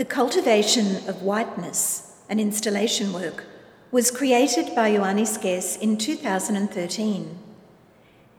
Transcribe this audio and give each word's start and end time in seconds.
The 0.00 0.06
cultivation 0.06 1.06
of 1.06 1.20
whiteness, 1.20 2.14
an 2.30 2.40
installation 2.40 3.12
work, 3.12 3.44
was 3.90 4.10
created 4.10 4.74
by 4.74 4.92
Yhonnie 4.92 5.26
Scarce 5.26 5.76
in 5.76 5.98
2013. 5.98 7.38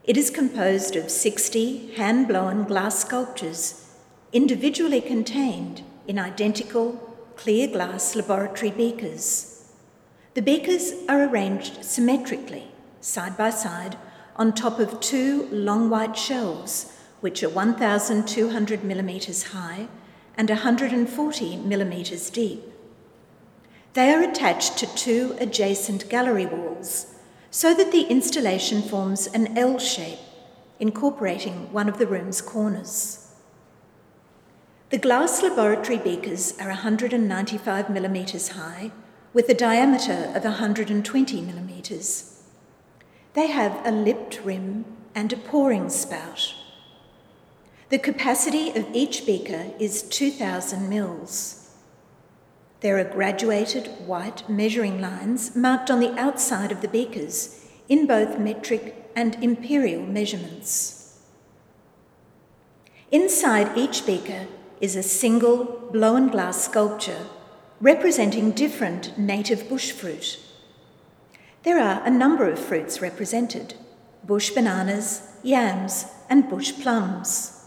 It 0.02 0.16
is 0.16 0.28
composed 0.28 0.96
of 0.96 1.08
60 1.08 1.94
hand 1.94 2.26
blown 2.26 2.64
glass 2.64 2.98
sculptures, 2.98 3.94
individually 4.32 5.00
contained 5.00 5.82
in 6.08 6.18
identical 6.18 6.94
clear 7.36 7.68
glass 7.68 8.16
laboratory 8.16 8.72
beakers. 8.72 9.70
The 10.34 10.42
beakers 10.42 10.94
are 11.08 11.22
arranged 11.28 11.84
symmetrically, 11.84 12.72
side 13.00 13.36
by 13.36 13.50
side, 13.50 13.96
on 14.34 14.52
top 14.52 14.80
of 14.80 14.98
two 14.98 15.46
long 15.52 15.88
white 15.88 16.16
shelves, 16.16 16.92
which 17.20 17.44
are 17.44 17.48
1,200 17.48 18.82
millimetres 18.82 19.52
high 19.52 19.86
and 20.36 20.48
140 20.48 21.56
millimetres 21.56 22.30
deep. 22.30 22.62
They 23.94 24.12
are 24.12 24.22
attached 24.22 24.78
to 24.78 24.94
two 24.94 25.36
adjacent 25.38 26.08
gallery 26.08 26.46
walls 26.46 27.14
so 27.50 27.74
that 27.74 27.92
the 27.92 28.04
installation 28.04 28.80
forms 28.80 29.26
an 29.26 29.58
L 29.58 29.78
shape, 29.78 30.18
incorporating 30.80 31.70
one 31.72 31.88
of 31.88 31.98
the 31.98 32.06
room's 32.06 32.40
corners. 32.40 33.34
The 34.88 34.98
glass 34.98 35.42
laboratory 35.42 35.98
beakers 35.98 36.58
are 36.58 36.68
195 36.68 37.90
millimetres 37.90 38.48
high 38.48 38.92
with 39.32 39.48
a 39.48 39.54
diameter 39.54 40.32
of 40.34 40.44
120 40.44 41.40
millimetres. 41.40 42.42
They 43.34 43.46
have 43.46 43.80
a 43.86 43.90
lipped 43.90 44.40
rim 44.44 44.84
and 45.14 45.32
a 45.32 45.36
pouring 45.36 45.88
spout. 45.88 46.54
The 47.92 47.98
capacity 47.98 48.70
of 48.70 48.86
each 48.94 49.26
beaker 49.26 49.66
is 49.78 50.04
2,000 50.04 50.88
mils. 50.88 51.68
There 52.80 52.98
are 52.98 53.04
graduated 53.04 53.86
white 54.06 54.48
measuring 54.48 54.98
lines 54.98 55.54
marked 55.54 55.90
on 55.90 56.00
the 56.00 56.18
outside 56.18 56.72
of 56.72 56.80
the 56.80 56.88
beakers 56.88 57.66
in 57.90 58.06
both 58.06 58.38
metric 58.38 59.10
and 59.14 59.34
imperial 59.44 60.06
measurements. 60.06 61.18
Inside 63.10 63.76
each 63.76 64.06
beaker 64.06 64.46
is 64.80 64.96
a 64.96 65.02
single 65.02 65.90
blown 65.92 66.28
glass 66.28 66.64
sculpture 66.64 67.26
representing 67.78 68.52
different 68.52 69.18
native 69.18 69.68
bush 69.68 69.92
fruit. 69.92 70.38
There 71.62 71.78
are 71.78 72.02
a 72.06 72.10
number 72.10 72.48
of 72.48 72.58
fruits 72.58 73.02
represented 73.02 73.74
bush 74.24 74.48
bananas, 74.48 75.28
yams, 75.42 76.06
and 76.30 76.48
bush 76.48 76.72
plums. 76.80 77.58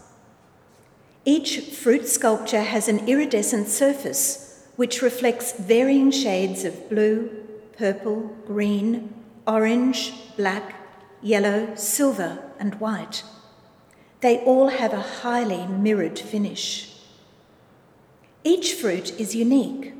Each 1.28 1.58
fruit 1.58 2.06
sculpture 2.06 2.62
has 2.62 2.86
an 2.86 3.08
iridescent 3.08 3.66
surface 3.66 4.64
which 4.76 5.02
reflects 5.02 5.58
varying 5.58 6.12
shades 6.12 6.64
of 6.64 6.88
blue, 6.88 7.28
purple, 7.76 8.30
green, 8.46 9.12
orange, 9.44 10.12
black, 10.36 10.76
yellow, 11.20 11.74
silver, 11.74 12.38
and 12.60 12.76
white. 12.76 13.24
They 14.20 14.38
all 14.44 14.68
have 14.68 14.92
a 14.92 15.00
highly 15.00 15.66
mirrored 15.66 16.16
finish. 16.16 16.94
Each 18.44 18.74
fruit 18.74 19.18
is 19.18 19.34
unique. 19.34 19.94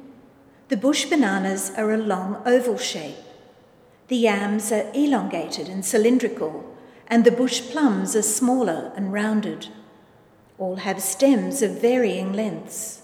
The 0.68 0.76
bush 0.76 1.06
bananas 1.06 1.72
are 1.76 1.92
a 1.92 1.98
long 1.98 2.40
oval 2.46 2.78
shape. 2.78 3.16
The 4.06 4.16
yams 4.16 4.70
are 4.70 4.92
elongated 4.94 5.68
and 5.68 5.84
cylindrical, 5.84 6.72
and 7.08 7.24
the 7.24 7.32
bush 7.32 7.62
plums 7.62 8.14
are 8.14 8.22
smaller 8.22 8.92
and 8.94 9.12
rounded. 9.12 9.66
All 10.58 10.76
have 10.76 11.02
stems 11.02 11.62
of 11.62 11.82
varying 11.82 12.32
lengths. 12.32 13.02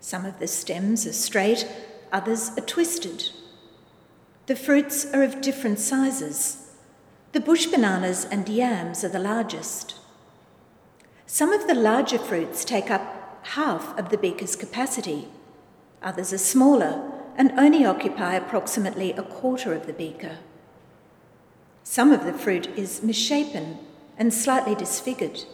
Some 0.00 0.24
of 0.26 0.38
the 0.38 0.48
stems 0.48 1.06
are 1.06 1.12
straight, 1.12 1.66
others 2.12 2.50
are 2.56 2.66
twisted. 2.66 3.30
The 4.46 4.56
fruits 4.56 5.06
are 5.14 5.22
of 5.22 5.40
different 5.40 5.78
sizes. 5.78 6.70
The 7.32 7.40
bush 7.40 7.66
bananas 7.66 8.26
and 8.26 8.46
yams 8.48 9.04
are 9.04 9.08
the 9.08 9.18
largest. 9.18 9.94
Some 11.26 11.52
of 11.52 11.66
the 11.66 11.74
larger 11.74 12.18
fruits 12.18 12.64
take 12.64 12.90
up 12.90 13.40
half 13.42 13.98
of 13.98 14.10
the 14.10 14.18
beaker's 14.18 14.54
capacity. 14.54 15.28
Others 16.02 16.32
are 16.34 16.38
smaller 16.38 17.10
and 17.36 17.52
only 17.58 17.86
occupy 17.86 18.34
approximately 18.34 19.12
a 19.12 19.22
quarter 19.22 19.72
of 19.72 19.86
the 19.86 19.94
beaker. 19.94 20.38
Some 21.84 22.12
of 22.12 22.24
the 22.24 22.34
fruit 22.34 22.66
is 22.76 23.02
misshapen 23.02 23.78
and 24.18 24.34
slightly 24.34 24.74
disfigured. 24.74 25.44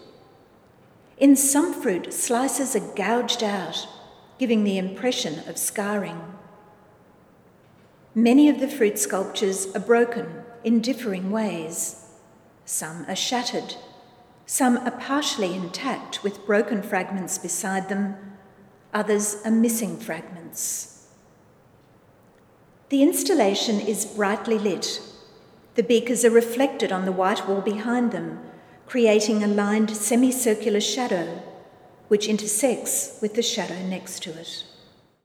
In 1.19 1.34
some 1.34 1.75
fruit, 1.75 2.15
slices 2.15 2.77
are 2.77 2.95
gouged 2.95 3.43
out, 3.43 3.89
giving 4.39 4.62
the 4.62 4.79
impression 4.79 5.41
of 5.49 5.59
scarring. 5.59 6.21
Many 8.15 8.49
of 8.49 8.61
the 8.61 8.69
fruit 8.69 9.01
sculptures 9.01 9.75
are 9.75 9.81
broken 9.81 10.45
in 10.62 10.81
differing 10.81 11.33
ways. 11.33 12.06
Some 12.65 13.05
are 13.09 13.17
shattered, 13.17 13.75
some 14.47 14.79
are 14.79 14.93
partially 14.93 15.55
intact 15.55 16.23
with 16.23 16.47
broken 16.47 16.83
fragments 16.83 17.37
beside 17.37 17.89
them, 17.89 18.15
others 18.95 19.43
are 19.45 19.50
missing 19.50 19.97
fragments. 19.97 21.09
The 22.91 23.03
installation 23.03 23.81
is 23.81 24.06
brightly 24.06 24.59
lit. 24.59 25.00
The 25.75 25.83
beakers 25.83 26.25
are 26.25 26.31
reflected 26.31 26.93
on 26.93 27.06
the 27.06 27.12
white 27.12 27.49
wall 27.49 27.61
behind 27.61 28.12
them 28.12 28.47
creating 28.88 29.44
a 29.44 29.47
lined 29.47 29.91
semicircular 29.91 30.81
shadow 30.81 31.43
which 32.09 32.26
intersects 32.26 33.19
with 33.21 33.34
the 33.34 33.43
shadow 33.43 33.78
next 33.87 34.22
to 34.22 34.31
it. 34.31 34.65